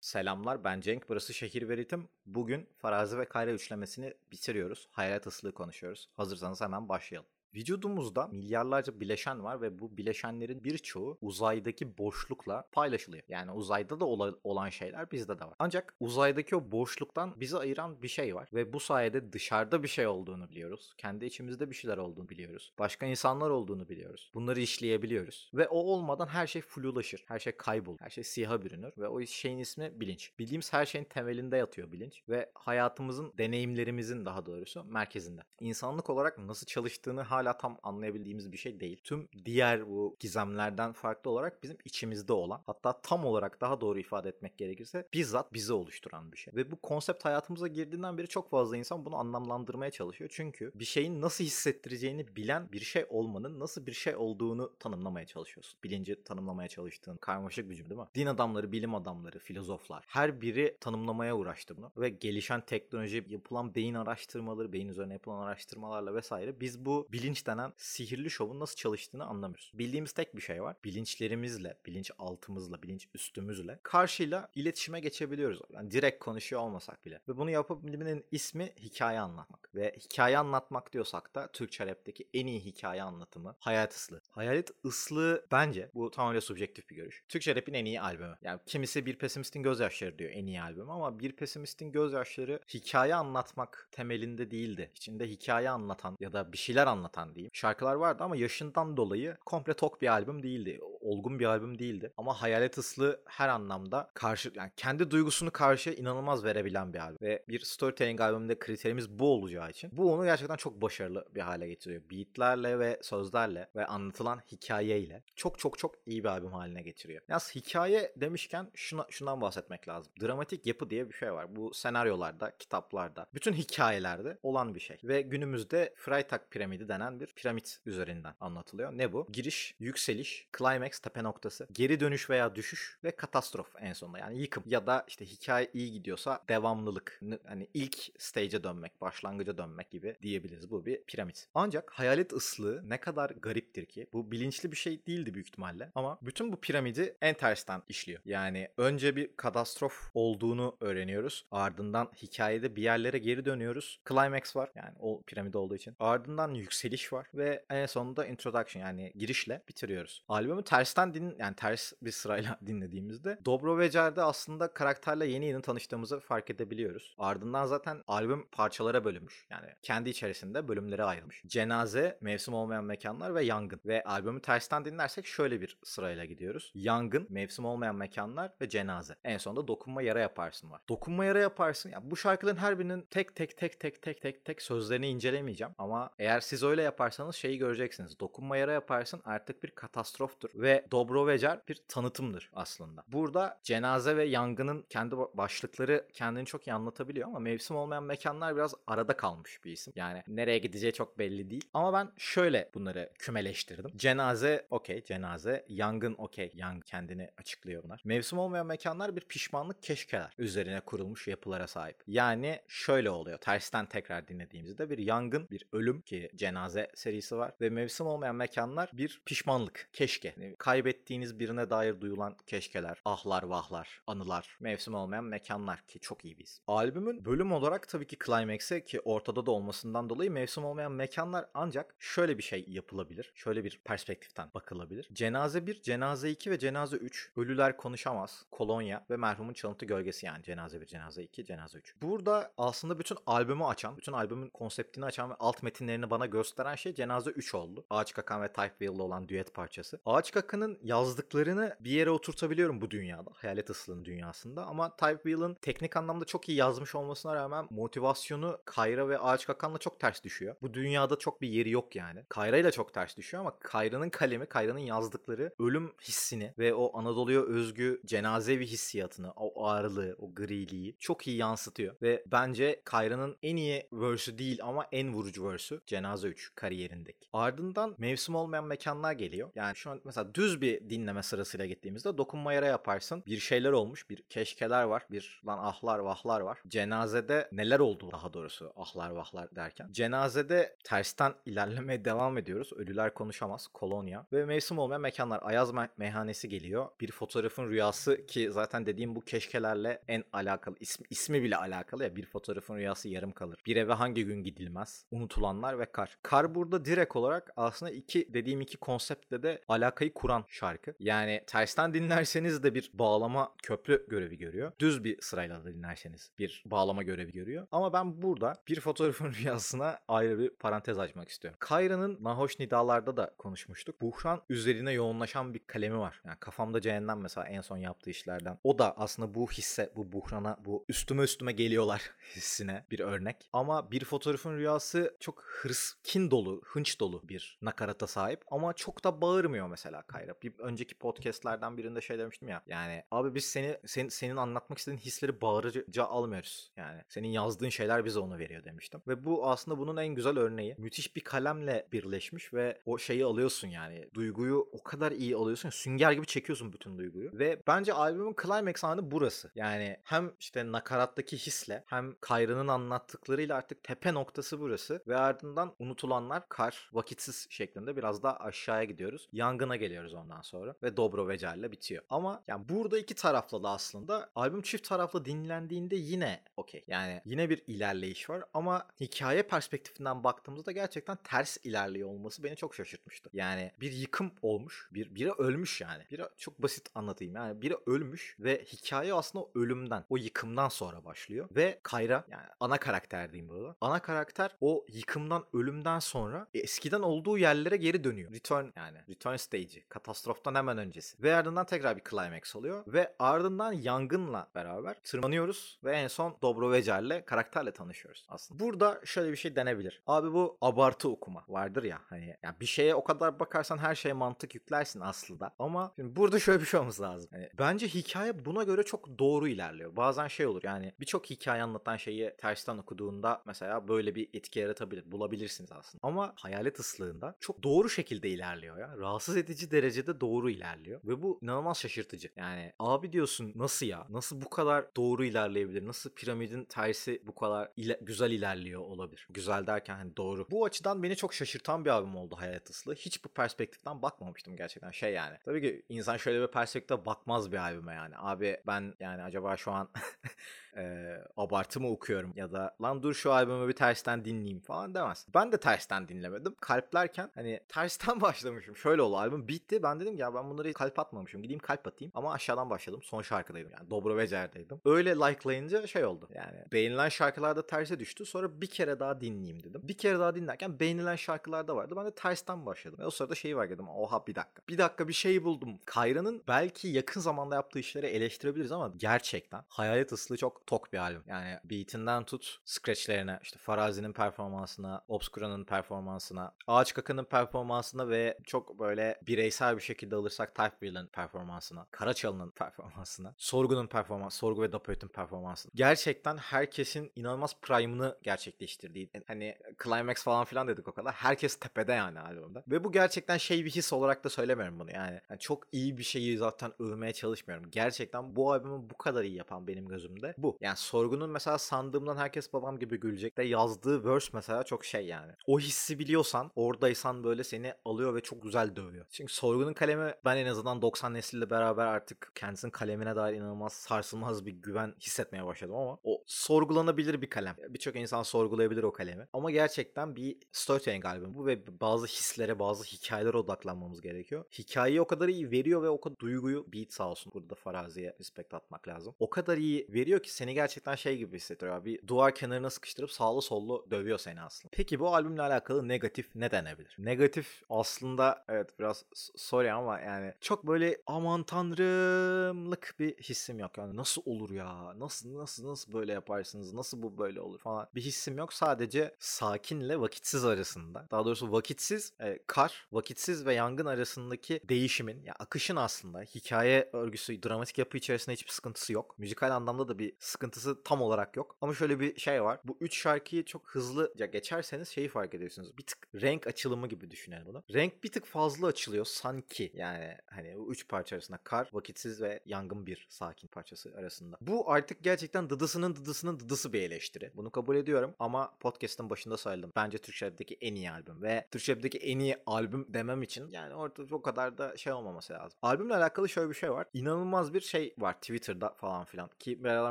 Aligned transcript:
Selamlar 0.00 0.64
ben 0.64 0.80
Cenk 0.80 1.08
burası 1.08 1.34
Şehir 1.34 1.68
ve 1.68 1.76
Ritim. 1.76 2.08
Bugün 2.26 2.68
farazi 2.78 3.18
ve 3.18 3.24
kare 3.24 3.52
üçlemesini 3.52 4.14
bitiriyoruz. 4.32 4.88
Hayalet 4.92 5.26
ıslığı 5.26 5.52
konuşuyoruz. 5.52 6.08
Hazırsanız 6.16 6.60
hemen 6.60 6.88
başlayalım. 6.88 7.28
Vücudumuzda 7.54 8.26
milyarlarca 8.26 9.00
bileşen 9.00 9.44
var 9.44 9.60
ve 9.62 9.78
bu 9.78 9.96
bileşenlerin 9.96 10.64
birçoğu 10.64 11.18
uzaydaki 11.20 11.98
boşlukla 11.98 12.68
paylaşılıyor. 12.72 13.22
Yani 13.28 13.50
uzayda 13.52 14.00
da 14.00 14.04
ola- 14.04 14.38
olan 14.44 14.68
şeyler 14.68 15.10
bizde 15.10 15.38
de 15.38 15.44
var. 15.44 15.54
Ancak 15.58 15.94
uzaydaki 16.00 16.56
o 16.56 16.70
boşluktan 16.72 17.40
bizi 17.40 17.58
ayıran 17.58 18.02
bir 18.02 18.08
şey 18.08 18.34
var 18.34 18.48
ve 18.54 18.72
bu 18.72 18.80
sayede 18.80 19.32
dışarıda 19.32 19.82
bir 19.82 19.88
şey 19.88 20.06
olduğunu 20.06 20.48
biliyoruz. 20.48 20.92
Kendi 20.98 21.24
içimizde 21.24 21.70
bir 21.70 21.74
şeyler 21.74 21.96
olduğunu 21.96 22.28
biliyoruz. 22.28 22.72
Başka 22.78 23.06
insanlar 23.06 23.50
olduğunu 23.50 23.88
biliyoruz. 23.88 24.30
Bunları 24.34 24.60
işleyebiliyoruz. 24.60 25.50
Ve 25.54 25.68
o 25.68 25.78
olmadan 25.78 26.26
her 26.26 26.46
şey 26.46 26.62
flulaşır. 26.62 27.24
Her 27.28 27.38
şey 27.38 27.52
kaybolur. 27.56 28.00
Her 28.00 28.10
şey 28.10 28.24
siyaha 28.24 28.62
bürünür 28.62 28.92
ve 28.98 29.08
o 29.08 29.26
şeyin 29.26 29.58
ismi 29.58 30.00
bilinç. 30.00 30.32
Bildiğimiz 30.38 30.72
her 30.72 30.86
şeyin 30.86 31.04
temelinde 31.04 31.56
yatıyor 31.56 31.92
bilinç 31.92 32.22
ve 32.28 32.50
hayatımızın, 32.54 33.32
deneyimlerimizin 33.38 34.24
daha 34.24 34.46
doğrusu 34.46 34.84
merkezinde. 34.84 35.40
İnsanlık 35.60 36.10
olarak 36.10 36.38
nasıl 36.38 36.66
çalıştığını 36.66 37.22
hala 37.22 37.39
tam 37.58 37.78
anlayabildiğimiz 37.82 38.52
bir 38.52 38.56
şey 38.56 38.80
değil. 38.80 39.00
Tüm 39.04 39.28
diğer 39.44 39.88
bu 39.88 40.16
gizemlerden 40.20 40.92
farklı 40.92 41.30
olarak 41.30 41.62
bizim 41.62 41.76
içimizde 41.84 42.32
olan 42.32 42.62
hatta 42.66 43.00
tam 43.00 43.24
olarak 43.24 43.60
daha 43.60 43.80
doğru 43.80 43.98
ifade 43.98 44.28
etmek 44.28 44.58
gerekirse 44.58 45.08
bizzat 45.14 45.52
bizi 45.52 45.72
oluşturan 45.72 46.32
bir 46.32 46.36
şey. 46.36 46.54
Ve 46.54 46.70
bu 46.70 46.76
konsept 46.76 47.24
hayatımıza 47.24 47.68
girdiğinden 47.68 48.18
beri 48.18 48.28
çok 48.28 48.50
fazla 48.50 48.76
insan 48.76 49.04
bunu 49.04 49.16
anlamlandırmaya 49.16 49.90
çalışıyor. 49.90 50.30
Çünkü 50.32 50.72
bir 50.74 50.84
şeyin 50.84 51.20
nasıl 51.20 51.44
hissettireceğini 51.44 52.36
bilen 52.36 52.72
bir 52.72 52.80
şey 52.80 53.06
olmanın 53.08 53.60
nasıl 53.60 53.86
bir 53.86 53.92
şey 53.92 54.16
olduğunu 54.16 54.72
tanımlamaya 54.78 55.26
çalışıyorsun. 55.26 55.78
Bilinci 55.84 56.22
tanımlamaya 56.22 56.68
çalıştığın 56.68 57.16
karmaşık 57.16 57.70
bir 57.70 57.74
cümle 57.74 57.90
değil 57.90 58.00
mi? 58.00 58.06
Din 58.14 58.26
adamları, 58.26 58.72
bilim 58.72 58.94
adamları, 58.94 59.38
filozoflar 59.38 60.04
her 60.06 60.40
biri 60.40 60.76
tanımlamaya 60.80 61.36
uğraştı 61.36 61.76
bunu. 61.76 61.92
Ve 61.96 62.08
gelişen 62.08 62.60
teknoloji, 62.60 63.24
yapılan 63.28 63.74
beyin 63.74 63.94
araştırmaları, 63.94 64.72
beyin 64.72 64.88
üzerine 64.88 65.12
yapılan 65.12 65.42
araştırmalarla 65.42 66.14
vesaire 66.14 66.60
biz 66.60 66.84
bu 66.84 67.08
bilinç 67.30 67.46
denen 67.46 67.72
sihirli 67.76 68.30
şovun 68.30 68.60
nasıl 68.60 68.76
çalıştığını 68.76 69.24
anlamıyoruz. 69.24 69.72
Bildiğimiz 69.74 70.12
tek 70.12 70.36
bir 70.36 70.40
şey 70.40 70.62
var. 70.62 70.76
Bilinçlerimizle, 70.84 71.76
bilinç 71.86 72.10
altımızla, 72.18 72.82
bilinç 72.82 73.08
üstümüzle 73.14 73.78
karşıyla 73.82 74.50
iletişime 74.54 75.00
geçebiliyoruz. 75.00 75.60
Yani 75.70 75.90
direkt 75.90 76.24
konuşuyor 76.24 76.62
olmasak 76.62 77.06
bile. 77.06 77.20
Ve 77.28 77.36
bunu 77.36 77.50
yapabilmenin 77.50 78.24
ismi 78.30 78.72
hikaye 78.78 79.20
anlatmak. 79.20 79.59
Ve 79.74 79.92
hikaye 80.00 80.38
anlatmak 80.38 80.92
diyorsak 80.92 81.34
da 81.34 81.46
Türkçe 81.52 81.86
rapteki 81.86 82.28
en 82.34 82.46
iyi 82.46 82.60
hikaye 82.60 83.02
anlatımı 83.02 83.56
Hayalet 83.58 83.92
Islığı. 83.92 84.20
Hayalet 84.30 84.70
Islığı 84.84 85.46
bence 85.52 85.90
bu 85.94 86.10
tamamen 86.10 86.40
subjektif 86.40 86.90
bir 86.90 86.96
görüş. 86.96 87.24
Türkçe 87.28 87.56
rapin 87.56 87.74
en 87.74 87.84
iyi 87.84 88.00
albümü. 88.00 88.38
Yani 88.42 88.60
kimisi 88.66 89.06
Bir 89.06 89.18
Pesimistin 89.18 89.62
Gözyaşları 89.62 90.18
diyor 90.18 90.30
en 90.34 90.46
iyi 90.46 90.62
albüm 90.62 90.90
ama 90.90 91.18
Bir 91.18 91.32
Pesimistin 91.32 91.92
Gözyaşları 91.92 92.60
hikaye 92.74 93.14
anlatmak 93.14 93.88
temelinde 93.92 94.50
değildi. 94.50 94.90
İçinde 94.94 95.26
hikaye 95.26 95.70
anlatan 95.70 96.16
ya 96.20 96.32
da 96.32 96.52
bir 96.52 96.58
şeyler 96.58 96.86
anlatan 96.86 97.34
diyeyim. 97.34 97.50
Şarkılar 97.54 97.94
vardı 97.94 98.24
ama 98.24 98.36
yaşından 98.36 98.96
dolayı 98.96 99.36
komple 99.46 99.74
tok 99.74 100.02
bir 100.02 100.08
albüm 100.08 100.42
değildi. 100.42 100.80
Olgun 101.00 101.38
bir 101.38 101.44
albüm 101.44 101.78
değildi. 101.78 102.12
Ama 102.16 102.42
Hayalet 102.42 102.78
Islığı 102.78 103.22
her 103.26 103.48
anlamda 103.48 104.10
karşı 104.14 104.52
yani 104.54 104.70
kendi 104.76 105.10
duygusunu 105.10 105.50
karşı 105.50 105.90
inanılmaz 105.90 106.44
verebilen 106.44 106.92
bir 106.92 106.98
albüm. 106.98 107.18
Ve 107.20 107.44
bir 107.48 107.60
storytelling 107.60 108.20
albümünde 108.20 108.58
kriterimiz 108.58 109.10
bu 109.10 109.32
olacağı 109.32 109.70
için 109.70 109.90
bu 109.92 110.12
onu 110.12 110.24
gerçekten 110.24 110.56
çok 110.56 110.82
başarılı 110.82 111.24
bir 111.34 111.40
hale 111.40 111.68
getiriyor. 111.68 112.02
Beatlerle 112.10 112.78
ve 112.78 112.98
sözlerle 113.02 113.68
ve 113.76 113.86
anlatılan 113.86 114.40
hikayeyle 114.52 115.22
çok 115.36 115.58
çok 115.58 115.78
çok 115.78 115.94
iyi 116.06 116.24
bir 116.24 116.28
albüm 116.28 116.52
haline 116.52 116.82
getiriyor. 116.82 117.22
Yalnız 117.28 117.54
hikaye 117.54 118.12
demişken 118.16 118.70
şuna, 118.74 119.06
şundan 119.10 119.40
bahsetmek 119.40 119.88
lazım. 119.88 120.12
Dramatik 120.22 120.66
yapı 120.66 120.90
diye 120.90 121.08
bir 121.08 121.14
şey 121.14 121.32
var. 121.32 121.56
Bu 121.56 121.74
senaryolarda, 121.74 122.56
kitaplarda, 122.58 123.26
bütün 123.34 123.52
hikayelerde 123.52 124.38
olan 124.42 124.74
bir 124.74 124.80
şey. 124.80 124.98
Ve 125.04 125.22
günümüzde 125.22 125.94
Freytag 125.96 126.40
piramidi 126.50 126.88
denen 126.88 127.20
bir 127.20 127.26
piramit 127.26 127.78
üzerinden 127.86 128.34
anlatılıyor. 128.40 128.92
Ne 128.92 129.12
bu? 129.12 129.26
Giriş, 129.32 129.76
yükseliş, 129.78 130.48
climax, 130.58 130.89
tepe 130.98 131.24
noktası, 131.24 131.68
geri 131.72 132.00
dönüş 132.00 132.30
veya 132.30 132.54
düşüş 132.54 132.98
ve 133.04 133.10
katastrof 133.10 133.74
en 133.80 133.92
sonunda. 133.92 134.18
Yani 134.18 134.38
yıkım 134.38 134.62
ya 134.66 134.86
da 134.86 135.04
işte 135.08 135.26
hikaye 135.26 135.70
iyi 135.74 135.92
gidiyorsa 135.92 136.44
devamlılık. 136.48 137.20
Hani 137.46 137.68
ilk 137.74 137.96
stage'e 138.18 138.64
dönmek, 138.64 139.00
başlangıca 139.00 139.58
dönmek 139.58 139.90
gibi 139.90 140.16
diyebiliriz. 140.22 140.70
Bu 140.70 140.86
bir 140.86 141.02
piramit. 141.04 141.48
Ancak 141.54 141.90
hayalet 141.90 142.32
ıslığı 142.32 142.88
ne 142.88 143.00
kadar 143.00 143.30
gariptir 143.30 143.86
ki 143.86 144.06
bu 144.12 144.30
bilinçli 144.30 144.72
bir 144.72 144.76
şey 144.76 145.06
değildi 145.06 145.34
büyük 145.34 145.48
ihtimalle 145.48 145.90
ama 145.94 146.18
bütün 146.22 146.52
bu 146.52 146.56
piramidi 146.56 147.16
en 147.20 147.34
tersten 147.34 147.82
işliyor. 147.88 148.20
Yani 148.24 148.68
önce 148.76 149.16
bir 149.16 149.36
katastrof 149.36 150.10
olduğunu 150.14 150.76
öğreniyoruz. 150.80 151.46
Ardından 151.50 152.10
hikayede 152.22 152.76
bir 152.76 152.82
yerlere 152.82 153.18
geri 153.18 153.44
dönüyoruz. 153.44 154.00
Climax 154.08 154.56
var 154.56 154.70
yani 154.74 154.94
o 155.00 155.22
piramide 155.22 155.58
olduğu 155.58 155.76
için. 155.76 155.96
Ardından 156.00 156.54
yükseliş 156.54 157.12
var 157.12 157.26
ve 157.34 157.64
en 157.70 157.86
sonunda 157.86 158.26
introduction 158.26 158.82
yani 158.82 159.12
girişle 159.16 159.62
bitiriyoruz. 159.68 160.24
Albümü 160.28 160.62
tersten 160.80 161.14
din 161.14 161.36
yani 161.38 161.56
ters 161.56 161.92
bir 162.02 162.10
sırayla 162.10 162.58
dinlediğimizde 162.66 163.38
Dobro 163.44 163.78
ve 163.78 163.90
Cer'de 163.90 164.22
aslında 164.22 164.72
karakterle 164.72 165.26
yeni 165.26 165.46
yeni 165.46 165.62
tanıştığımızı 165.62 166.20
fark 166.20 166.50
edebiliyoruz. 166.50 167.14
Ardından 167.18 167.66
zaten 167.66 168.02
albüm 168.06 168.46
parçalara 168.52 169.04
bölünmüş. 169.04 169.46
Yani 169.50 169.66
kendi 169.82 170.10
içerisinde 170.10 170.68
bölümlere 170.68 171.04
ayrılmış. 171.04 171.42
Cenaze, 171.46 172.18
Mevsim 172.20 172.54
Olmayan 172.54 172.84
Mekanlar 172.84 173.34
ve 173.34 173.44
Yangın. 173.44 173.80
Ve 173.86 174.04
albümü 174.04 174.42
tersten 174.42 174.84
dinlersek 174.84 175.26
şöyle 175.26 175.60
bir 175.60 175.78
sırayla 175.84 176.24
gidiyoruz. 176.24 176.72
Yangın, 176.74 177.26
Mevsim 177.30 177.64
Olmayan 177.64 177.96
Mekanlar 177.96 178.52
ve 178.60 178.68
Cenaze. 178.68 179.16
En 179.24 179.38
sonunda 179.38 179.68
Dokunma 179.68 180.02
Yara 180.02 180.20
Yaparsın 180.20 180.70
var. 180.70 180.80
Dokunma 180.88 181.24
Yara 181.24 181.38
Yaparsın. 181.38 181.90
Ya 181.90 182.10
bu 182.10 182.16
şarkıların 182.16 182.56
her 182.56 182.78
birinin 182.78 183.02
tek 183.10 183.36
tek 183.36 183.56
tek 183.56 183.80
tek 183.80 184.02
tek 184.02 184.22
tek 184.22 184.44
tek 184.44 184.62
sözlerini 184.62 185.08
incelemeyeceğim. 185.08 185.74
Ama 185.78 186.10
eğer 186.18 186.40
siz 186.40 186.62
öyle 186.62 186.82
yaparsanız 186.82 187.36
şeyi 187.36 187.58
göreceksiniz. 187.58 188.20
Dokunma 188.20 188.56
Yara 188.56 188.72
Yaparsın 188.72 189.20
artık 189.24 189.62
bir 189.62 189.70
katastroftur. 189.70 190.50
Ve 190.54 190.69
Dobro 190.90 191.26
Vecer 191.26 191.60
bir 191.68 191.82
tanıtımdır 191.88 192.50
aslında. 192.52 193.04
Burada 193.08 193.60
cenaze 193.62 194.16
ve 194.16 194.24
yangının 194.24 194.82
kendi 194.88 195.16
başlıkları 195.16 196.06
kendini 196.12 196.46
çok 196.46 196.66
iyi 196.66 196.72
anlatabiliyor 196.72 197.28
ama 197.28 197.38
mevsim 197.38 197.76
olmayan 197.76 198.04
mekanlar 198.04 198.56
biraz 198.56 198.74
arada 198.86 199.16
kalmış 199.16 199.64
bir 199.64 199.72
isim. 199.72 199.92
Yani 199.96 200.22
nereye 200.28 200.58
gideceği 200.58 200.92
çok 200.92 201.18
belli 201.18 201.50
değil. 201.50 201.64
Ama 201.74 201.92
ben 201.92 202.12
şöyle 202.16 202.70
bunları 202.74 203.10
kümeleştirdim. 203.18 203.90
Cenaze 203.96 204.66
okey 204.70 205.04
cenaze. 205.04 205.64
Yangın 205.68 206.14
okey. 206.18 206.50
Yang 206.54 206.84
kendini 206.84 207.30
açıklıyor 207.38 207.82
bunlar. 207.82 208.02
Mevsim 208.04 208.38
olmayan 208.38 208.66
mekanlar 208.66 209.16
bir 209.16 209.20
pişmanlık 209.20 209.82
keşkeler 209.82 210.34
üzerine 210.38 210.80
kurulmuş 210.80 211.28
yapılara 211.28 211.66
sahip. 211.66 211.96
Yani 212.06 212.60
şöyle 212.68 213.10
oluyor. 213.10 213.38
Tersten 213.38 213.86
tekrar 213.86 214.28
dinlediğimizde 214.28 214.90
bir 214.90 214.98
yangın, 214.98 215.48
bir 215.50 215.64
ölüm 215.72 216.00
ki 216.00 216.30
cenaze 216.36 216.90
serisi 216.94 217.36
var 217.36 217.52
ve 217.60 217.70
mevsim 217.70 218.06
olmayan 218.06 218.36
mekanlar 218.36 218.90
bir 218.92 219.22
pişmanlık, 219.26 219.88
keşke. 219.92 220.34
Kaybettiğiniz 220.60 221.38
birine 221.38 221.70
dair 221.70 222.00
duyulan 222.00 222.36
keşkeler, 222.46 223.02
ahlar, 223.04 223.42
vahlar, 223.42 224.02
anılar, 224.06 224.56
mevsim 224.60 224.94
olmayan 224.94 225.24
mekanlar 225.24 225.80
ki 225.86 226.00
çok 226.00 226.24
iyi 226.24 226.38
biz. 226.38 226.60
Albümün 226.66 227.24
bölüm 227.24 227.52
olarak 227.52 227.88
tabii 227.88 228.06
ki 228.06 228.16
Climax'e 228.26 228.84
ki 228.84 229.00
ortada 229.00 229.46
da 229.46 229.50
olmasından 229.50 230.10
dolayı 230.10 230.30
mevsim 230.30 230.64
olmayan 230.64 230.92
mekanlar 230.92 231.46
ancak 231.54 231.94
şöyle 231.98 232.38
bir 232.38 232.42
şey 232.42 232.64
yapılabilir. 232.68 233.32
Şöyle 233.34 233.64
bir 233.64 233.80
perspektiften 233.84 234.50
bakılabilir. 234.54 235.08
Cenaze 235.12 235.66
1, 235.66 235.82
Cenaze 235.82 236.30
2 236.30 236.50
ve 236.50 236.58
Cenaze 236.58 236.96
3 236.96 237.32
Ölüler 237.36 237.76
Konuşamaz, 237.76 238.46
Kolonya 238.50 239.06
ve 239.10 239.16
Merhumun 239.16 239.52
Çalıntı 239.52 239.86
Gölgesi 239.86 240.26
yani 240.26 240.42
Cenaze 240.42 240.80
1, 240.80 240.86
Cenaze 240.86 241.22
2, 241.22 241.44
Cenaze 241.44 241.78
3. 241.78 241.94
Burada 242.02 242.52
aslında 242.58 242.98
bütün 242.98 243.18
albümü 243.26 243.64
açan, 243.64 243.96
bütün 243.96 244.12
albümün 244.12 244.48
konseptini 244.48 245.04
açan 245.04 245.30
ve 245.30 245.34
alt 245.38 245.62
metinlerini 245.62 246.10
bana 246.10 246.26
gösteren 246.26 246.74
şey 246.74 246.94
Cenaze 246.94 247.30
3 247.30 247.54
oldu. 247.54 247.86
Ağaç 247.90 248.14
Kakan 248.14 248.42
ve 248.42 248.52
Type 248.52 248.74
Will'le 248.78 249.00
olan 249.00 249.28
düet 249.28 249.54
parçası. 249.54 250.00
Ağaç 250.06 250.32
Kakan'ın 250.50 250.78
yazdıklarını 250.82 251.76
bir 251.80 251.90
yere 251.90 252.10
oturtabiliyorum 252.10 252.80
bu 252.80 252.90
dünyada. 252.90 253.30
Hayalet 253.34 253.70
Islığı'nın 253.70 254.04
dünyasında 254.04 254.66
ama 254.66 254.96
Type 254.96 255.22
Will'ın 255.22 255.54
teknik 255.54 255.96
anlamda 255.96 256.24
çok 256.24 256.48
iyi 256.48 256.58
yazmış 256.58 256.94
olmasına 256.94 257.34
rağmen 257.34 257.66
motivasyonu 257.70 258.58
Kayra 258.64 259.08
ve 259.08 259.18
Ağaç 259.18 259.46
Kakan'la 259.46 259.78
çok 259.78 260.00
ters 260.00 260.24
düşüyor. 260.24 260.56
Bu 260.62 260.74
dünyada 260.74 261.18
çok 261.18 261.40
bir 261.40 261.48
yeri 261.48 261.70
yok 261.70 261.96
yani. 261.96 262.24
Kayra 262.28 262.56
ile 262.56 262.72
çok 262.72 262.94
ters 262.94 263.16
düşüyor 263.16 263.40
ama 263.40 263.58
Kayra'nın 263.58 264.10
kalemi, 264.10 264.46
Kayra'nın 264.46 264.78
yazdıkları 264.78 265.52
ölüm 265.58 265.92
hissini 266.02 266.54
ve 266.58 266.74
o 266.74 266.98
Anadolu'ya 266.98 267.42
özgü 267.42 268.00
cenazevi 268.06 268.66
hissiyatını, 268.66 269.32
o 269.36 269.66
ağırlığı, 269.66 270.16
o 270.18 270.34
griliği 270.34 270.96
çok 270.98 271.26
iyi 271.26 271.36
yansıtıyor. 271.36 271.94
Ve 272.02 272.24
bence 272.26 272.82
Kayra'nın 272.84 273.36
en 273.42 273.56
iyi 273.56 273.88
verse'ü 273.92 274.38
değil 274.38 274.58
ama 274.62 274.86
en 274.92 275.12
vurucu 275.14 275.48
verse'ü 275.48 275.80
Cenaze 275.86 276.28
3 276.28 276.52
kariyerindeki. 276.54 277.28
Ardından 277.32 277.94
mevsim 277.98 278.34
olmayan 278.34 278.64
mekanlar 278.64 279.12
geliyor. 279.12 279.50
Yani 279.54 279.76
şu 279.76 279.90
an 279.90 280.00
mesela 280.04 280.34
düz 280.40 280.60
bir 280.60 280.90
dinleme 280.90 281.22
sırasıyla 281.22 281.66
gittiğimizde 281.66 282.18
dokunma 282.18 282.52
yere 282.52 282.66
yaparsın. 282.66 283.22
Bir 283.26 283.38
şeyler 283.38 283.72
olmuş, 283.72 284.10
bir 284.10 284.22
keşkeler 284.22 284.82
var, 284.82 285.02
bir 285.10 285.42
lan 285.46 285.58
ahlar 285.58 285.98
vahlar 285.98 286.40
var. 286.40 286.58
Cenazede 286.68 287.48
neler 287.52 287.78
oldu 287.78 288.08
daha 288.12 288.32
doğrusu 288.32 288.72
ahlar 288.76 289.10
vahlar 289.10 289.54
derken. 289.56 289.92
Cenazede 289.92 290.76
tersten 290.84 291.34
ilerlemeye 291.46 292.04
devam 292.04 292.38
ediyoruz. 292.38 292.72
Ölüler 292.72 293.14
konuşamaz. 293.14 293.66
Kolonya. 293.66 294.26
Ve 294.32 294.44
mevsim 294.44 294.78
olmayan 294.78 295.00
mekanlar. 295.00 295.40
Ayaz 295.42 295.70
me- 295.70 295.88
meyhanesi 295.96 296.48
geliyor. 296.48 296.88
Bir 297.00 297.10
fotoğrafın 297.10 297.68
rüyası 297.68 298.26
ki 298.26 298.52
zaten 298.52 298.86
dediğim 298.86 299.14
bu 299.14 299.20
keşkelerle 299.20 300.02
en 300.08 300.24
alakalı. 300.32 300.76
ismi, 300.80 301.06
ismi 301.10 301.42
bile 301.42 301.56
alakalı 301.56 302.04
ya. 302.04 302.16
Bir 302.16 302.26
fotoğrafın 302.26 302.76
rüyası 302.76 303.08
yarım 303.08 303.32
kalır. 303.32 303.60
Bir 303.66 303.76
eve 303.76 303.92
hangi 303.92 304.24
gün 304.24 304.42
gidilmez? 304.42 305.04
Unutulanlar 305.10 305.78
ve 305.78 305.86
kar. 305.86 306.18
Kar 306.22 306.54
burada 306.54 306.84
direkt 306.84 307.16
olarak 307.16 307.52
aslında 307.56 307.92
iki 307.92 308.34
dediğim 308.34 308.60
iki 308.60 308.76
konseptle 308.76 309.42
de 309.42 309.62
alakayı 309.68 310.14
kuran 310.30 310.44
şarkı. 310.48 310.94
Yani 311.00 311.44
tersten 311.46 311.94
dinlerseniz 311.94 312.62
de 312.62 312.74
bir 312.74 312.90
bağlama 312.94 313.52
köprü 313.62 314.06
görevi 314.08 314.38
görüyor. 314.38 314.72
Düz 314.78 315.04
bir 315.04 315.20
sırayla 315.20 315.64
da 315.64 315.74
dinlerseniz 315.74 316.30
bir 316.38 316.62
bağlama 316.66 317.02
görevi 317.02 317.32
görüyor. 317.32 317.66
Ama 317.72 317.92
ben 317.92 318.22
burada 318.22 318.54
bir 318.68 318.80
fotoğrafın 318.80 319.32
rüyasına 319.40 319.98
ayrı 320.08 320.38
bir 320.38 320.50
parantez 320.50 320.98
açmak 320.98 321.28
istiyorum. 321.28 321.58
Kayra'nın 321.60 322.18
Nahoş 322.20 322.58
Nidalarda 322.58 323.16
da 323.16 323.34
konuşmuştuk. 323.38 324.00
Buhran 324.00 324.42
üzerine 324.48 324.92
yoğunlaşan 324.92 325.54
bir 325.54 325.58
kalemi 325.66 325.98
var. 325.98 326.20
Yani 326.24 326.36
kafamda 326.40 326.80
cehennem 326.80 327.20
mesela 327.20 327.46
en 327.46 327.60
son 327.60 327.76
yaptığı 327.76 328.10
işlerden. 328.10 328.58
O 328.64 328.78
da 328.78 328.96
aslında 328.96 329.34
bu 329.34 329.50
hisse, 329.50 329.92
bu 329.96 330.12
buhrana, 330.12 330.56
bu 330.64 330.84
üstüme 330.88 331.22
üstüme 331.22 331.52
geliyorlar 331.52 332.10
hissine 332.36 332.84
bir 332.90 333.00
örnek. 333.00 333.36
Ama 333.52 333.90
bir 333.90 334.04
fotoğrafın 334.04 334.56
rüyası 334.56 335.16
çok 335.20 335.42
hırs, 335.42 335.94
kin 336.04 336.30
dolu, 336.30 336.62
hınç 336.64 337.00
dolu 337.00 337.28
bir 337.28 337.58
nakarata 337.62 338.06
sahip. 338.06 338.44
Ama 338.50 338.72
çok 338.72 339.04
da 339.04 339.20
bağırmıyor 339.20 339.68
mesela 339.68 340.02
Kayra. 340.10 340.34
Bir 340.42 340.58
önceki 340.58 340.94
podcastlerden 340.94 341.76
birinde 341.76 342.00
şey 342.00 342.18
demiştim 342.18 342.48
ya. 342.48 342.62
Yani 342.66 343.04
abi 343.10 343.34
biz 343.34 343.44
seni, 343.44 343.76
sen, 343.86 344.08
senin 344.08 344.36
anlatmak 344.36 344.78
istediğin 344.78 345.00
hisleri 345.00 345.40
bağırıcı 345.40 346.04
almıyoruz. 346.04 346.72
Yani 346.76 347.02
senin 347.08 347.28
yazdığın 347.28 347.68
şeyler 347.68 348.04
bize 348.04 348.18
onu 348.18 348.38
veriyor 348.38 348.64
demiştim. 348.64 349.02
Ve 349.08 349.24
bu 349.24 349.48
aslında 349.48 349.78
bunun 349.78 349.96
en 349.96 350.08
güzel 350.08 350.38
örneği. 350.38 350.74
Müthiş 350.78 351.16
bir 351.16 351.20
kalemle 351.20 351.88
birleşmiş 351.92 352.54
ve 352.54 352.80
o 352.86 352.98
şeyi 352.98 353.24
alıyorsun 353.24 353.68
yani. 353.68 354.08
Duyguyu 354.14 354.68
o 354.72 354.82
kadar 354.82 355.12
iyi 355.12 355.36
alıyorsun. 355.36 355.70
Sünger 355.70 356.12
gibi 356.12 356.26
çekiyorsun 356.26 356.72
bütün 356.72 356.98
duyguyu. 356.98 357.30
Ve 357.32 357.62
bence 357.66 357.92
albümün 357.92 358.36
climax 358.42 358.84
anı 358.84 359.10
burası. 359.10 359.50
Yani 359.54 359.96
hem 360.04 360.32
işte 360.40 360.72
nakarattaki 360.72 361.36
hisle 361.36 361.84
hem 361.86 362.14
Kayra'nın 362.20 362.68
anlattıklarıyla 362.68 363.56
artık 363.56 363.84
tepe 363.84 364.14
noktası 364.14 364.60
burası. 364.60 365.02
Ve 365.08 365.16
ardından 365.16 365.74
unutulanlar 365.78 366.48
kar, 366.48 366.90
vakitsiz 366.92 367.46
şeklinde 367.50 367.96
biraz 367.96 368.22
daha 368.22 368.36
aşağıya 368.36 368.84
gidiyoruz. 368.84 369.28
Yangına 369.32 369.76
geliyoruz 370.00 370.14
ondan 370.14 370.42
sonra. 370.42 370.74
Ve 370.82 370.96
Dobro 370.96 371.28
Vecer'le 371.28 371.72
bitiyor. 371.72 372.02
Ama 372.10 372.42
yani 372.48 372.68
burada 372.68 372.98
iki 372.98 373.14
taraflı 373.14 373.62
da 373.62 373.70
aslında 373.70 374.30
albüm 374.34 374.62
çift 374.62 374.88
taraflı 374.88 375.24
dinlendiğinde 375.24 375.96
yine 375.96 376.42
okey. 376.56 376.84
Yani 376.86 377.22
yine 377.24 377.50
bir 377.50 377.62
ilerleyiş 377.66 378.30
var 378.30 378.44
ama 378.54 378.86
hikaye 379.00 379.42
perspektifinden 379.42 380.24
baktığımızda 380.24 380.72
gerçekten 380.72 381.18
ters 381.24 381.56
ilerliyor 381.64 382.08
olması 382.08 382.44
beni 382.44 382.56
çok 382.56 382.74
şaşırtmıştı. 382.74 383.30
Yani 383.32 383.72
bir 383.80 383.92
yıkım 383.92 384.32
olmuş. 384.42 384.88
Bir, 384.92 385.14
biri 385.14 385.32
ölmüş 385.32 385.80
yani. 385.80 386.02
Biri 386.10 386.22
çok 386.38 386.62
basit 386.62 386.90
anlatayım. 386.94 387.34
Yani 387.34 387.62
biri 387.62 387.76
ölmüş 387.86 388.36
ve 388.38 388.64
hikaye 388.64 389.14
aslında 389.14 389.44
o 389.44 389.50
ölümden, 389.54 390.04
o 390.08 390.16
yıkımdan 390.16 390.68
sonra 390.68 391.04
başlıyor. 391.04 391.48
Ve 391.56 391.80
Kayra 391.82 392.24
yani 392.30 392.46
ana 392.60 392.78
karakter 392.78 393.32
diyeyim 393.32 393.48
burada. 393.48 393.76
Ana 393.80 394.02
karakter 394.02 394.56
o 394.60 394.84
yıkımdan, 394.88 395.44
ölümden 395.52 395.98
sonra 395.98 396.46
eskiden 396.54 397.00
olduğu 397.00 397.38
yerlere 397.38 397.76
geri 397.76 398.04
dönüyor. 398.04 398.32
Return 398.32 398.66
yani 398.76 398.98
return 399.08 399.36
stage'i. 399.36 399.84
Katastroftan 399.90 400.54
hemen 400.54 400.78
öncesi. 400.78 401.22
Ve 401.22 401.34
ardından 401.34 401.66
tekrar 401.66 401.96
bir 401.96 402.02
climax 402.10 402.56
oluyor. 402.56 402.84
Ve 402.86 403.14
ardından 403.18 403.72
yangınla 403.72 404.48
beraber 404.54 404.96
tırmanıyoruz 405.04 405.78
ve 405.84 405.92
en 405.92 406.08
son 406.08 406.36
Dobro 406.42 406.72
Vecer'le 406.72 407.24
karakterle 407.26 407.72
tanışıyoruz 407.72 408.24
aslında. 408.28 408.60
Burada 408.60 409.00
şöyle 409.04 409.32
bir 409.32 409.36
şey 409.36 409.56
denebilir. 409.56 410.02
Abi 410.06 410.32
bu 410.32 410.58
abartı 410.60 411.08
okuma 411.08 411.44
vardır 411.48 411.82
ya 411.82 411.98
hani 412.08 412.36
yani 412.42 412.54
bir 412.60 412.66
şeye 412.66 412.94
o 412.94 413.04
kadar 413.04 413.40
bakarsan 413.40 413.78
her 413.78 413.94
şeye 413.94 414.12
mantık 414.12 414.54
yüklersin 414.54 415.00
aslında. 415.00 415.54
Ama 415.58 415.92
şimdi 415.96 416.16
burada 416.16 416.38
şöyle 416.40 416.60
bir 416.60 416.66
şey 416.66 416.80
olması 416.80 417.02
lazım. 417.02 417.30
Yani 417.32 417.50
bence 417.58 417.88
hikaye 417.88 418.44
buna 418.44 418.62
göre 418.62 418.82
çok 418.82 419.18
doğru 419.18 419.48
ilerliyor. 419.48 419.96
Bazen 419.96 420.28
şey 420.28 420.46
olur 420.46 420.62
yani 420.64 420.94
birçok 421.00 421.30
hikaye 421.30 421.62
anlatan 421.62 421.96
şeyi 421.96 422.34
tersten 422.38 422.78
okuduğunda 422.78 423.42
mesela 423.46 423.88
böyle 423.88 424.14
bir 424.14 424.28
etki 424.34 424.58
yaratabilir. 424.58 425.12
Bulabilirsiniz 425.12 425.72
aslında. 425.72 426.06
Ama 426.06 426.32
hayalet 426.36 426.80
ıslığında 426.80 427.36
çok 427.40 427.62
doğru 427.62 427.88
şekilde 427.90 428.28
ilerliyor 428.28 428.78
ya. 428.78 428.96
Rahatsız 428.98 429.36
edici 429.36 429.70
derecede 429.82 430.20
doğru 430.20 430.50
ilerliyor. 430.50 431.00
Ve 431.04 431.22
bu 431.22 431.38
inanılmaz 431.42 431.78
şaşırtıcı. 431.78 432.28
Yani 432.36 432.72
abi 432.78 433.12
diyorsun 433.12 433.52
nasıl 433.56 433.86
ya? 433.86 434.06
Nasıl 434.08 434.40
bu 434.40 434.50
kadar 434.50 434.96
doğru 434.96 435.24
ilerleyebilir? 435.24 435.86
Nasıl 435.86 436.10
piramidin 436.10 436.64
tersi 436.64 437.22
bu 437.26 437.34
kadar 437.34 437.68
ile- 437.76 437.98
güzel 438.02 438.30
ilerliyor 438.30 438.80
olabilir? 438.80 439.26
Güzel 439.30 439.66
derken 439.66 439.96
hani 439.96 440.16
doğru. 440.16 440.46
Bu 440.50 440.64
açıdan 440.64 441.02
beni 441.02 441.16
çok 441.16 441.34
şaşırtan 441.34 441.84
bir 441.84 441.90
albüm 441.90 442.16
oldu 442.16 442.36
Hayat 442.38 442.70
Islı. 442.70 442.94
Hiç 442.94 443.24
bu 443.24 443.28
perspektiften 443.28 444.02
bakmamıştım 444.02 444.56
gerçekten 444.56 444.90
şey 444.90 445.12
yani. 445.12 445.36
Tabii 445.44 445.62
ki 445.62 445.82
insan 445.88 446.16
şöyle 446.16 446.40
bir 446.42 446.52
perspektifte 446.52 447.06
bakmaz 447.06 447.52
bir 447.52 447.56
albüme 447.56 447.94
yani. 447.94 448.14
Abi 448.18 448.60
ben 448.66 448.94
yani 449.00 449.22
acaba 449.22 449.56
şu 449.56 449.72
an 449.72 449.88
e, 450.76 451.14
abartı 451.36 451.80
mı 451.80 451.88
okuyorum 451.90 452.32
ya 452.36 452.52
da 452.52 452.76
lan 452.82 453.02
dur 453.02 453.14
şu 453.14 453.32
albümü 453.32 453.68
bir 453.68 453.72
tersten 453.72 454.24
dinleyeyim 454.24 454.60
falan 454.60 454.94
demez. 454.94 455.26
Ben 455.34 455.52
de 455.52 455.60
tersten 455.60 456.08
dinlemedim. 456.08 456.54
Kalplerken 456.60 457.30
hani 457.34 457.60
tersten 457.68 458.20
başlamışım. 458.20 458.76
Şöyle 458.76 459.02
oldu 459.02 459.16
albüm 459.16 459.48
bitti. 459.70 459.82
Ben 459.82 460.00
dedim 460.00 460.14
ki 460.14 460.20
ya 460.20 460.34
ben 460.34 460.50
bunları 460.50 460.72
kalp 460.72 460.98
atmamışım. 460.98 461.42
Gideyim 461.42 461.60
kalp 461.60 461.86
atayım. 461.86 462.12
Ama 462.14 462.32
aşağıdan 462.32 462.70
başladım. 462.70 463.00
Son 463.02 463.22
şarkıdaydım 463.22 463.72
yani. 463.78 463.90
Dobro 463.90 464.16
Vecer'deydim. 464.16 464.80
Öyle 464.84 465.14
likelayınca 465.14 465.86
şey 465.86 466.04
oldu. 466.04 466.28
Yani 466.34 466.64
beğenilen 466.72 467.08
şarkılarda 467.08 467.66
terse 467.66 467.98
düştü. 467.98 468.26
Sonra 468.26 468.60
bir 468.60 468.66
kere 468.66 469.00
daha 469.00 469.20
dinleyeyim 469.20 469.62
dedim. 469.62 469.80
Bir 469.84 469.96
kere 469.96 470.18
daha 470.18 470.34
dinlerken 470.34 470.80
beğenilen 470.80 471.16
şarkılar 471.16 471.68
da 471.68 471.76
vardı. 471.76 471.94
Ben 471.96 472.06
de 472.06 472.14
tersten 472.14 472.66
başladım. 472.66 472.98
Ve 473.00 473.06
o 473.06 473.10
sırada 473.10 473.34
şeyi 473.34 473.56
var 473.56 473.70
dedim. 473.70 473.88
Oha 473.88 474.26
bir 474.26 474.34
dakika. 474.34 474.62
Bir 474.68 474.78
dakika 474.78 475.08
bir 475.08 475.12
şey 475.12 475.44
buldum. 475.44 475.78
Kayra'nın 475.86 476.42
belki 476.48 476.88
yakın 476.88 477.20
zamanda 477.20 477.54
yaptığı 477.54 477.78
işleri 477.78 478.06
eleştirebiliriz 478.06 478.72
ama 478.72 478.92
gerçekten 478.96 479.62
Hayalet 479.68 480.12
Islı 480.12 480.36
çok 480.36 480.66
tok 480.66 480.92
bir 480.92 480.98
albüm. 480.98 481.22
Yani 481.26 481.58
beatinden 481.64 482.24
tut 482.24 482.58
scratchlerine, 482.64 483.38
işte 483.42 483.58
Farazi'nin 483.58 484.12
performansına, 484.12 485.04
Obscura'nın 485.08 485.64
performansına, 485.64 486.54
Ağaç 486.66 486.94
Kaka'nın 486.94 487.24
performansına 487.24 488.08
ve 488.08 488.38
çok 488.44 488.78
böyle 488.78 489.20
bireysel 489.26 489.59
bir 489.76 489.82
şekilde 489.82 490.16
alırsak 490.16 490.54
Type 490.54 490.70
Wheel'in 490.70 491.06
performansına, 491.06 491.86
Karaçalı'nın 491.90 492.50
performansına, 492.56 493.34
Sorgu'nun 493.36 493.86
performansı, 493.86 494.38
Sorgu 494.38 494.62
ve 494.62 494.72
Dapoet'in 494.72 495.08
performansına. 495.08 495.72
Gerçekten 495.74 496.36
herkesin 496.36 497.12
inanılmaz 497.16 497.56
prime'ını 497.62 498.18
gerçekleştirdiği, 498.22 499.10
hani 499.26 499.56
climax 499.84 500.22
falan 500.22 500.44
filan 500.44 500.68
dedik 500.68 500.88
o 500.88 500.92
kadar. 500.92 501.14
Herkes 501.14 501.56
tepede 501.56 501.92
yani 501.92 502.20
albümde. 502.20 502.62
Ve 502.68 502.84
bu 502.84 502.92
gerçekten 502.92 503.36
şey 503.36 503.64
bir 503.64 503.70
his 503.70 503.92
olarak 503.92 504.24
da 504.24 504.28
söylemiyorum 504.28 504.80
bunu 504.80 504.90
yani. 504.92 505.20
yani 505.30 505.40
çok 505.40 505.66
iyi 505.72 505.98
bir 505.98 506.02
şeyi 506.02 506.38
zaten 506.38 506.72
övmeye 506.78 507.12
çalışmıyorum. 507.12 507.70
Gerçekten 507.70 508.36
bu 508.36 508.52
albümü 508.52 508.90
bu 508.90 508.98
kadar 508.98 509.24
iyi 509.24 509.36
yapan 509.36 509.66
benim 509.66 509.88
gözümde 509.88 510.34
bu. 510.38 510.58
Yani 510.60 510.76
Sorgu'nun 510.76 511.30
mesela 511.30 511.58
sandığımdan 511.58 512.16
herkes 512.16 512.52
babam 512.52 512.78
gibi 512.78 513.00
gülecek 513.00 513.36
de 513.36 513.42
yazdığı 513.42 514.04
verse 514.04 514.30
mesela 514.32 514.62
çok 514.62 514.84
şey 514.84 515.06
yani. 515.06 515.32
O 515.46 515.60
hissi 515.60 515.98
biliyorsan 515.98 516.50
oradaysan 516.56 517.24
böyle 517.24 517.44
seni 517.44 517.74
alıyor 517.84 518.14
ve 518.14 518.20
çok 518.20 518.42
güzel 518.42 518.76
dövüyor. 518.76 519.06
Çünkü 519.10 519.32
Sorgu'nun 519.50 519.72
kalemi 519.72 520.14
ben 520.24 520.36
en 520.36 520.46
azından 520.46 520.82
90 520.82 521.14
nesille 521.14 521.50
beraber 521.50 521.86
artık 521.86 522.32
kendisinin 522.34 522.70
kalemine 522.70 523.16
dair 523.16 523.34
inanılmaz 523.34 523.72
sarsılmaz 523.72 524.46
bir 524.46 524.52
güven 524.52 524.94
hissetmeye 525.00 525.46
başladım 525.46 525.74
ama 525.74 525.98
o 526.04 526.22
sorgulanabilir 526.26 527.22
bir 527.22 527.30
kalem. 527.30 527.56
Birçok 527.68 527.96
insan 527.96 528.22
sorgulayabilir 528.22 528.82
o 528.82 528.92
kalemi. 528.92 529.28
Ama 529.32 529.50
gerçekten 529.50 530.16
bir 530.16 530.36
storytelling 530.52 531.04
albüm 531.04 531.34
bu 531.34 531.46
ve 531.46 531.80
bazı 531.80 532.06
hislere, 532.06 532.58
bazı 532.58 532.84
hikayelere 532.84 533.36
odaklanmamız 533.36 534.00
gerekiyor. 534.00 534.44
Hikayeyi 534.58 535.00
o 535.00 535.06
kadar 535.06 535.28
iyi 535.28 535.50
veriyor 535.50 535.82
ve 535.82 535.88
o 535.88 536.00
kadar 536.00 536.18
duyguyu 536.18 536.66
beat 536.72 536.92
sağ 536.92 537.10
olsun 537.10 537.32
burada 537.34 537.54
Farazi'ye 537.54 538.16
respect 538.20 538.54
atmak 538.54 538.88
lazım. 538.88 539.14
O 539.18 539.30
kadar 539.30 539.58
iyi 539.58 539.86
veriyor 539.88 540.22
ki 540.22 540.34
seni 540.34 540.54
gerçekten 540.54 540.94
şey 540.94 541.16
gibi 541.16 541.36
hissettiriyor. 541.36 541.84
Bir 541.84 542.06
duvar 542.06 542.34
kenarına 542.34 542.70
sıkıştırıp 542.70 543.10
sağlı 543.10 543.42
sollu 543.42 543.86
dövüyor 543.90 544.18
seni 544.18 544.42
aslında. 544.42 544.70
Peki 544.72 545.00
bu 545.00 545.14
albümle 545.14 545.42
alakalı 545.42 545.88
negatif 545.88 546.34
ne 546.34 546.50
denebilir? 546.50 546.96
Negatif 546.98 547.62
aslında 547.70 548.44
evet 548.48 548.78
biraz 548.78 549.04
sorry 549.40 549.72
ama 549.72 550.00
yani 550.00 550.34
çok 550.40 550.66
böyle 550.66 550.96
aman 551.06 551.42
tanrımlık 551.42 552.94
bir 552.98 553.14
hissim 553.14 553.58
yok. 553.58 553.78
Yani 553.78 553.96
nasıl 553.96 554.22
olur 554.24 554.50
ya? 554.50 554.98
Nasıl 554.98 555.38
nasıl 555.38 555.68
nasıl 555.68 555.92
böyle 555.92 556.12
yaparsınız? 556.12 556.72
Nasıl 556.72 557.02
bu 557.02 557.18
böyle 557.18 557.40
olur 557.40 557.58
falan. 557.58 557.88
Bir 557.94 558.00
hissim 558.00 558.38
yok. 558.38 558.52
Sadece 558.52 559.14
sakinle 559.18 560.00
vakitsiz 560.00 560.44
arasında. 560.44 561.06
Daha 561.10 561.24
doğrusu 561.24 561.52
vakitsiz 561.52 562.12
e, 562.20 562.38
kar, 562.46 562.88
vakitsiz 562.92 563.46
ve 563.46 563.54
yangın 563.54 563.86
arasındaki 563.86 564.60
değişimin 564.68 565.22
ya 565.22 565.34
akışın 565.38 565.76
aslında 565.76 566.20
hikaye 566.20 566.90
örgüsü, 566.92 567.42
dramatik 567.42 567.78
yapı 567.78 567.98
içerisinde 567.98 568.32
hiçbir 568.32 568.50
sıkıntısı 568.50 568.92
yok. 568.92 569.18
Müzikal 569.18 569.50
anlamda 569.50 569.88
da 569.88 569.98
bir 569.98 570.12
sıkıntısı 570.18 570.82
tam 570.82 571.02
olarak 571.02 571.36
yok. 571.36 571.56
Ama 571.60 571.74
şöyle 571.74 572.00
bir 572.00 572.20
şey 572.20 572.42
var. 572.42 572.60
Bu 572.64 572.76
üç 572.80 572.98
şarkıyı 573.02 573.44
çok 573.44 573.62
hızlı 573.66 574.12
ya 574.18 574.26
geçerseniz 574.26 574.88
şeyi 574.88 575.08
fark 575.08 575.34
ediyorsunuz. 575.34 575.78
Bir 575.78 575.82
tık 575.82 576.08
renk 576.14 576.46
açılımı 576.46 576.88
gibi 576.88 577.10
düşünelim 577.10 577.46
bunu. 577.46 577.62
Renk 577.72 578.04
bir 578.04 578.12
tık 578.12 578.26
fazla 578.26 578.66
açılıyor. 578.66 579.04
Sanki 579.20 579.72
yani 579.74 580.16
hani 580.26 580.56
o 580.56 580.70
üç 580.70 580.88
parça 580.88 581.16
arasında 581.16 581.38
kar, 581.44 581.68
vakitsiz 581.72 582.22
ve 582.22 582.40
yangın 582.46 582.86
bir 582.86 583.06
sakin 583.10 583.48
parçası 583.48 583.94
arasında. 583.98 584.36
Bu 584.40 584.70
artık 584.70 585.02
gerçekten 585.02 585.50
dıdısının 585.50 585.96
dıdısının 585.96 586.40
dıdısı 586.40 586.72
bir 586.72 586.82
eleştiri. 586.82 587.30
Bunu 587.34 587.50
kabul 587.50 587.76
ediyorum 587.76 588.14
ama 588.18 588.54
podcast'ın 588.60 589.10
başında 589.10 589.36
söyledim. 589.36 589.72
Bence 589.76 589.98
Türkçe 589.98 590.26
rap'teki 590.26 590.58
en 590.60 590.74
iyi 590.74 590.90
albüm 590.90 591.22
ve 591.22 591.46
Türkçe 591.50 591.76
rap'teki 591.76 591.98
en 591.98 592.18
iyi 592.18 592.36
albüm 592.46 592.86
demem 592.88 593.22
için 593.22 593.48
yani 593.48 593.74
orada 593.74 594.14
o 594.14 594.22
kadar 594.22 594.58
da 594.58 594.76
şey 594.76 594.92
olmaması 594.92 595.32
lazım. 595.32 595.58
Albümle 595.62 595.96
alakalı 595.96 596.28
şöyle 596.28 596.48
bir 596.50 596.54
şey 596.54 596.72
var. 596.72 596.86
İnanılmaz 596.94 597.54
bir 597.54 597.60
şey 597.60 597.94
var 597.98 598.12
Twitter'da 598.12 598.74
falan 598.76 599.04
filan 599.04 599.30
ki 599.38 599.64
beraber 599.64 599.90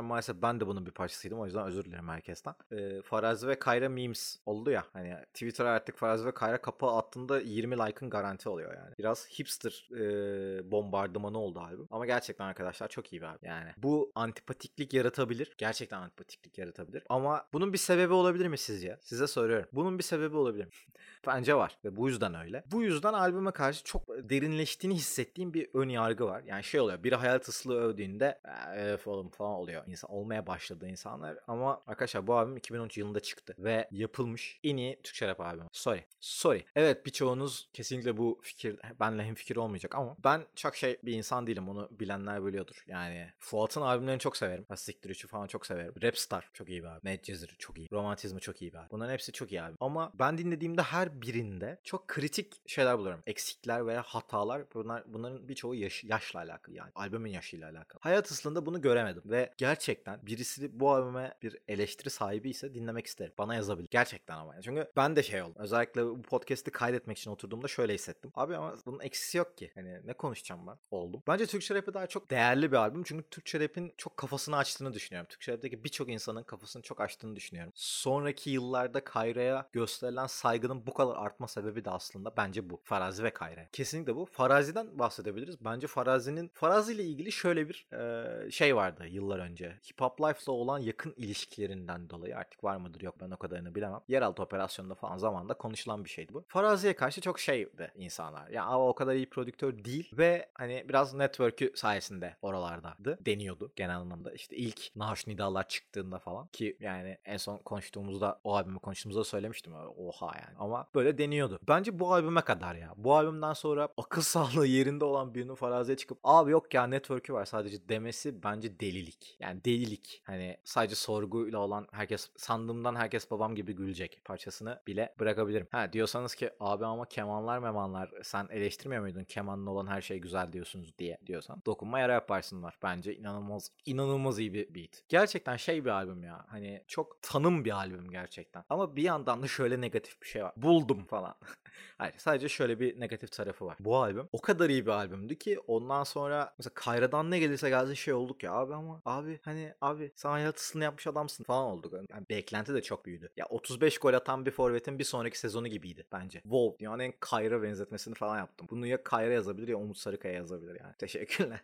maalesef 0.00 0.42
ben 0.42 0.60
de 0.60 0.66
bunun 0.66 0.86
bir 0.86 0.90
parçasıydım 0.90 1.40
o 1.40 1.46
yüzden 1.46 1.66
özür 1.66 1.84
dilerim 1.84 2.08
herkesten. 2.08 2.54
Ee, 2.72 3.02
Farazi 3.02 3.48
ve 3.48 3.58
Kayra 3.58 3.88
memes 3.88 4.38
oldu 4.46 4.70
ya 4.70 4.84
hani 4.92 5.16
Twitter 5.34 5.64
artık 5.64 5.96
Farazi 5.96 6.26
ve 6.26 6.32
Kayra 6.34 6.62
kapağı 6.62 6.96
attığında 6.96 7.40
20 7.40 7.78
like'ın 7.78 8.10
garanti 8.10 8.48
oluyor 8.48 8.74
yani. 8.74 8.94
Biraz 8.98 9.19
hipster 9.28 9.88
e, 9.96 10.70
bombardımanı 10.70 11.38
oldu 11.38 11.60
albüm. 11.60 11.86
Ama 11.90 12.06
gerçekten 12.06 12.44
arkadaşlar 12.44 12.88
çok 12.88 13.12
iyi 13.12 13.22
bir 13.22 13.26
albüm. 13.26 13.48
Yani 13.48 13.70
bu 13.76 14.12
antipatiklik 14.14 14.94
yaratabilir. 14.94 15.54
Gerçekten 15.58 16.00
antipatiklik 16.00 16.58
yaratabilir. 16.58 17.04
Ama 17.08 17.46
bunun 17.52 17.72
bir 17.72 17.78
sebebi 17.78 18.12
olabilir 18.12 18.46
mi 18.46 18.58
sizce? 18.58 18.98
Size 19.02 19.26
soruyorum. 19.26 19.68
Bunun 19.72 19.98
bir 19.98 20.04
sebebi 20.04 20.36
olabilir 20.36 20.64
mi? 20.64 20.70
Bence 21.26 21.54
var 21.54 21.78
ve 21.84 21.96
bu 21.96 22.08
yüzden 22.08 22.34
öyle. 22.34 22.64
Bu 22.72 22.82
yüzden 22.82 23.12
albüme 23.12 23.50
karşı 23.50 23.84
çok 23.84 24.08
derinleştiğini 24.08 24.94
hissettiğim 24.94 25.54
bir 25.54 25.68
ön 25.74 25.88
yargı 25.88 26.26
var. 26.26 26.42
Yani 26.46 26.64
şey 26.64 26.80
oluyor. 26.80 27.02
Biri 27.04 27.14
hayal 27.14 27.38
tıslığı 27.38 27.80
övdüğünde 27.80 28.38
öf 28.76 29.06
oğlum 29.06 29.30
falan 29.30 29.52
oluyor. 29.52 29.82
İnsan 29.86 30.10
olmaya 30.10 30.46
başladı 30.46 30.88
insanlar. 30.88 31.36
Ama 31.46 31.82
arkadaşlar 31.86 32.26
bu 32.26 32.34
albüm 32.34 32.56
2013 32.56 32.98
yılında 32.98 33.20
çıktı 33.20 33.54
ve 33.58 33.88
yapılmış 33.90 34.60
en 34.64 34.76
iyi 34.76 35.00
Türkçe 35.02 35.28
rap 35.28 35.40
albümü. 35.40 35.68
Sorry. 35.72 36.04
Sorry. 36.20 36.64
Evet 36.76 37.06
birçoğunuz 37.06 37.68
kesinlikle 37.72 38.16
bu 38.16 38.40
fikir 38.42 38.80
benle 39.00 39.24
hem 39.24 39.34
fikir 39.34 39.56
olmayacak 39.56 39.94
ama 39.94 40.16
ben 40.24 40.46
çok 40.56 40.76
şey 40.76 40.98
bir 41.02 41.12
insan 41.12 41.46
değilim. 41.46 41.68
Onu 41.68 41.88
bilenler 41.90 42.46
biliyordur. 42.46 42.84
Yani 42.86 43.32
Fuat'ın 43.38 43.80
albümlerini 43.80 44.20
çok 44.20 44.36
severim. 44.36 44.66
Siktir 44.76 45.10
3'ü 45.10 45.28
falan 45.28 45.46
çok 45.46 45.66
severim. 45.66 45.94
Rapstar 46.02 46.50
çok 46.52 46.68
iyi 46.68 46.82
bir 46.82 46.88
albüm. 46.88 47.00
Medcezir 47.02 47.56
çok 47.58 47.78
iyi. 47.78 47.88
Romantizmi 47.92 48.40
çok 48.40 48.62
iyi 48.62 48.72
bir 48.72 48.76
albüm. 48.76 48.90
Bunların 48.90 49.12
hepsi 49.12 49.32
çok 49.32 49.52
iyi 49.52 49.62
albüm. 49.62 49.76
Ama 49.80 50.12
ben 50.14 50.38
dinlediğimde 50.38 50.82
her 50.82 51.09
birinde 51.14 51.80
çok 51.84 52.08
kritik 52.08 52.68
şeyler 52.68 52.98
buluyorum. 52.98 53.22
Eksikler 53.26 53.86
veya 53.86 54.02
hatalar. 54.02 54.62
Bunlar 54.74 55.04
bunların 55.06 55.48
birçoğu 55.48 55.74
yaş, 55.74 56.04
yaşla 56.04 56.40
alakalı 56.40 56.76
yani. 56.76 56.90
Albümün 56.94 57.30
yaşıyla 57.30 57.70
alakalı. 57.70 58.00
Hayat 58.02 58.30
ıslığında 58.30 58.66
bunu 58.66 58.80
göremedim 58.80 59.22
ve 59.24 59.52
gerçekten 59.58 60.26
birisi 60.26 60.80
bu 60.80 60.90
albüme 60.92 61.34
bir 61.42 61.58
eleştiri 61.68 62.10
sahibi 62.10 62.50
ise 62.50 62.74
dinlemek 62.74 63.06
isterim. 63.06 63.32
Bana 63.38 63.54
yazabilir. 63.54 63.88
Gerçekten 63.90 64.36
ama. 64.36 64.54
Yani. 64.54 64.64
Çünkü 64.64 64.90
ben 64.96 65.16
de 65.16 65.22
şey 65.22 65.42
oldum. 65.42 65.54
Özellikle 65.58 66.06
bu 66.06 66.22
podcast'i 66.22 66.70
kaydetmek 66.70 67.18
için 67.18 67.30
oturduğumda 67.30 67.68
şöyle 67.68 67.94
hissettim. 67.94 68.30
Abi 68.34 68.56
ama 68.56 68.76
bunun 68.86 69.00
eksisi 69.00 69.38
yok 69.38 69.58
ki. 69.58 69.70
Hani 69.74 70.06
ne 70.06 70.12
konuşacağım 70.12 70.66
ben? 70.66 70.76
Oldum. 70.90 71.22
Bence 71.26 71.46
Türkçe 71.46 71.74
rap'i 71.74 71.94
daha 71.94 72.06
çok 72.06 72.30
değerli 72.30 72.72
bir 72.72 72.76
albüm. 72.76 73.02
Çünkü 73.02 73.30
Türkçe 73.30 73.60
rap'in 73.60 73.94
çok 73.96 74.16
kafasını 74.16 74.56
açtığını 74.56 74.92
düşünüyorum. 74.92 75.28
Türkçe 75.28 75.52
rap'teki 75.52 75.84
birçok 75.84 76.08
insanın 76.08 76.42
kafasını 76.42 76.82
çok 76.82 77.00
açtığını 77.00 77.36
düşünüyorum. 77.36 77.72
Sonraki 77.74 78.50
yıllarda 78.50 79.04
Kayra'ya 79.04 79.68
gösterilen 79.72 80.26
saygının 80.26 80.86
bu 80.86 80.94
kadar 81.00 81.16
artma 81.16 81.48
sebebi 81.48 81.84
de 81.84 81.90
aslında 81.90 82.36
bence 82.36 82.70
bu. 82.70 82.80
Farazi 82.84 83.24
ve 83.24 83.30
Kayra. 83.30 83.66
Kesinlikle 83.72 84.16
bu. 84.16 84.26
Farazi'den 84.26 84.98
bahsedebiliriz. 84.98 85.64
Bence 85.64 85.86
Farazi'nin 85.86 86.50
Farazi 86.54 86.92
ile 86.92 87.04
ilgili 87.04 87.32
şöyle 87.32 87.68
bir 87.68 87.86
e, 87.92 88.50
şey 88.50 88.76
vardı 88.76 89.06
yıllar 89.06 89.38
önce. 89.38 89.80
Hip 89.90 90.00
Hop 90.00 90.20
Life'la 90.20 90.52
olan 90.52 90.78
yakın 90.78 91.14
ilişkilerinden 91.16 92.10
dolayı 92.10 92.36
artık 92.36 92.64
var 92.64 92.76
mıdır 92.76 93.00
yok 93.00 93.14
ben 93.20 93.30
o 93.30 93.36
kadarını 93.36 93.74
bilemem. 93.74 94.00
Yeraltı 94.08 94.42
operasyonunda 94.42 94.94
falan 94.94 95.16
zamanda 95.16 95.54
konuşulan 95.54 96.04
bir 96.04 96.10
şeydi 96.10 96.34
bu. 96.34 96.44
Farazi'ye 96.48 96.96
karşı 96.96 97.20
çok 97.20 97.40
şeydi 97.40 97.92
insanlar. 97.94 98.46
Ya 98.46 98.52
yani 98.54 98.74
o 98.74 98.94
kadar 98.94 99.14
iyi 99.14 99.30
prodüktör 99.30 99.84
değil 99.84 100.12
ve 100.18 100.48
hani 100.54 100.84
biraz 100.88 101.14
network'ü 101.14 101.72
sayesinde 101.74 102.36
oralardaydı. 102.42 103.18
Deniyordu 103.26 103.72
genel 103.76 103.96
anlamda. 103.96 104.32
İşte 104.32 104.56
ilk 104.56 104.96
Naş 104.96 105.26
Nidalar 105.26 105.68
çıktığında 105.68 106.18
falan 106.18 106.46
ki 106.46 106.76
yani 106.80 107.18
en 107.24 107.36
son 107.36 107.58
konuştuğumuzda 107.58 108.40
o 108.44 108.56
albümü 108.56 108.78
konuştuğumuzda 108.78 109.24
söylemiştim. 109.24 109.74
Oha 109.96 110.26
yani. 110.26 110.56
Ama 110.58 110.86
böyle 110.94 111.18
deniyordu. 111.18 111.58
Bence 111.68 111.98
bu 111.98 112.12
albüme 112.12 112.40
kadar 112.40 112.74
ya. 112.74 112.94
Bu 112.96 113.14
albümden 113.14 113.52
sonra 113.52 113.88
akıl 113.96 114.22
sağlığı 114.30 114.66
yerinde 114.66 115.04
olan 115.04 115.34
birinin 115.34 115.54
faraziye 115.54 115.96
çıkıp 115.96 116.18
abi 116.24 116.50
yok 116.50 116.74
ya 116.74 116.86
network'ü 116.86 117.32
var 117.32 117.44
sadece 117.44 117.88
demesi 117.88 118.42
bence 118.42 118.80
delilik. 118.80 119.36
Yani 119.40 119.64
delilik. 119.64 120.22
Hani 120.24 120.56
sadece 120.64 120.94
sorguyla 120.94 121.58
olan 121.58 121.86
herkes 121.92 122.30
sandığımdan 122.36 122.96
herkes 122.96 123.30
babam 123.30 123.54
gibi 123.54 123.72
gülecek 123.72 124.20
parçasını 124.24 124.82
bile 124.86 125.14
bırakabilirim. 125.20 125.68
Ha 125.70 125.92
diyorsanız 125.92 126.34
ki 126.34 126.50
abi 126.60 126.86
ama 126.86 127.04
kemanlar 127.08 127.58
memanlar 127.58 128.10
sen 128.22 128.48
eleştirmiyor 128.50 129.02
muydun 129.02 129.24
kemanlı 129.24 129.70
olan 129.70 129.86
her 129.86 130.00
şey 130.00 130.18
güzel 130.18 130.52
diyorsunuz 130.52 130.98
diye 130.98 131.18
diyorsan 131.26 131.62
dokunma 131.66 132.00
yara 132.00 132.12
yaparsın 132.12 132.62
var. 132.62 132.78
Bence 132.82 133.16
inanılmaz 133.16 133.70
inanılmaz 133.86 134.38
iyi 134.38 134.54
bir 134.54 134.74
beat. 134.74 135.02
Gerçekten 135.08 135.56
şey 135.56 135.84
bir 135.84 135.90
albüm 135.90 136.24
ya. 136.24 136.44
Hani 136.48 136.84
çok 136.86 137.22
tanım 137.22 137.64
bir 137.64 137.70
albüm 137.70 138.10
gerçekten. 138.10 138.64
Ama 138.70 138.96
bir 138.96 139.02
yandan 139.02 139.42
da 139.42 139.48
şöyle 139.48 139.80
negatif 139.80 140.22
bir 140.22 140.26
şey 140.26 140.44
var. 140.44 140.52
Buldum 140.80 141.04
falan. 141.04 141.34
Hayır 141.98 142.14
sadece 142.18 142.48
şöyle 142.48 142.80
bir 142.80 143.00
negatif 143.00 143.32
tarafı 143.32 143.66
var. 143.66 143.76
Bu 143.80 143.96
albüm 143.96 144.28
o 144.32 144.40
kadar 144.40 144.70
iyi 144.70 144.86
bir 144.86 144.90
albümdü 144.90 145.38
ki 145.38 145.58
ondan 145.66 146.04
sonra 146.04 146.54
mesela 146.58 146.74
Kayra'dan 146.74 147.30
ne 147.30 147.38
gelirse 147.38 147.68
gelsin 147.68 147.94
şey 147.94 148.14
olduk 148.14 148.42
ya 148.42 148.52
abi 148.52 148.74
ama 148.74 149.02
abi 149.04 149.40
hani 149.42 149.74
abi 149.80 150.12
sen 150.16 150.30
hayatısını 150.30 150.84
yapmış 150.84 151.06
adamsın 151.06 151.44
falan 151.44 151.64
olduk. 151.64 151.92
Yani 151.92 152.26
beklenti 152.30 152.74
de 152.74 152.82
çok 152.82 153.06
büyüdü. 153.06 153.28
Ya 153.36 153.46
35 153.46 153.98
gol 153.98 154.14
atan 154.14 154.46
bir 154.46 154.50
forvetin 154.50 154.98
bir 154.98 155.04
sonraki 155.04 155.38
sezonu 155.38 155.68
gibiydi 155.68 156.06
bence. 156.12 156.40
Wow 156.40 156.78
dünyanın 156.78 157.02
en 157.02 157.12
Kayra 157.20 157.62
benzetmesini 157.62 158.14
falan 158.14 158.38
yaptım. 158.38 158.66
Bunu 158.70 158.86
ya 158.86 159.02
Kayra 159.04 159.32
yazabilir 159.32 159.68
ya 159.68 159.76
Umut 159.76 159.98
Sarıkaya 159.98 160.34
yazabilir 160.34 160.80
yani. 160.80 160.94
Teşekkürler. 160.98 161.60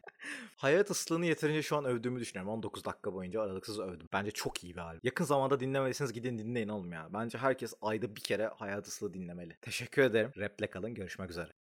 Hayat 0.57 0.91
ıslığını 0.91 1.27
yeterince 1.27 1.63
şu 1.63 1.77
an 1.77 1.85
övdüğümü 1.85 2.21
düşünüyorum. 2.21 2.53
19 2.53 2.85
dakika 2.85 3.15
boyunca 3.15 3.43
aralıksız 3.43 3.81
övdüm. 3.81 4.09
Bence 4.13 4.31
çok 4.31 4.65
iyi 4.65 4.75
bir 4.75 4.81
albüm. 4.81 5.01
Yakın 5.03 5.25
zamanda 5.25 5.61
dinlemediyseniz 5.61 6.13
gidin 6.13 6.39
dinleyin 6.39 6.69
oğlum 6.69 6.93
ya. 6.93 7.09
Bence 7.15 7.39
herkes 7.39 7.75
ayda 7.83 8.17
bir 8.17 8.21
kere 8.21 8.47
Hayat 8.47 8.87
ıslığı 8.87 9.06
dinlemeli. 9.15 9.57
Teşekkür 9.63 10.03
ederim. 10.03 10.33
Rap'le 10.37 10.71
kalın. 10.71 10.95
Görüşmek 10.95 11.31
üzere. 11.31 11.66